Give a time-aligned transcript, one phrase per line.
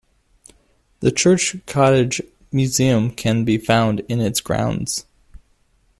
[1.01, 5.05] The Church Cottage museum can be found in its grounds.